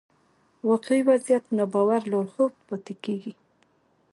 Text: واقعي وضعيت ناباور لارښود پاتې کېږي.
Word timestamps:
واقعي 0.69 1.01
وضعيت 1.09 1.45
ناباور 1.57 2.01
لارښود 2.11 2.53
پاتې 2.67 2.93
کېږي. 3.03 3.33